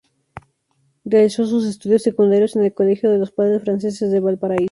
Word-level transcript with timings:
Realizó 1.05 1.45
sus 1.45 1.63
estudios 1.67 2.01
secundarios 2.01 2.55
en 2.55 2.63
el 2.63 2.73
Colegio 2.73 3.11
de 3.11 3.19
los 3.19 3.31
Padres 3.31 3.61
Franceses 3.61 4.09
de 4.11 4.19
Valparaíso. 4.19 4.59